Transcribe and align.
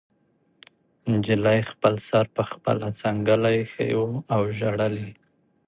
نجلۍ 1.11 1.59
خپل 1.71 1.93
سر 2.07 2.25
په 2.35 2.43
خپله 2.51 2.87
څنګله 3.01 3.49
ایښی 3.57 3.91
و 3.99 4.03
او 4.33 4.41
ژړل 4.57 4.95
یې 5.05 5.13